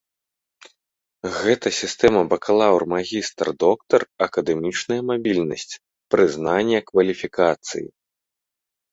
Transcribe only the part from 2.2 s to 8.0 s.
бакалаўр-магістр-доктар, акадэмічная мабільнасць, прызнанне кваліфікацыі.